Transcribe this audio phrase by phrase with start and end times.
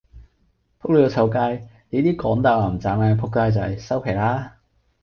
[0.81, 4.57] 仆你個臭街，你依啲講大話唔眨眼嘅仆街仔，收皮啦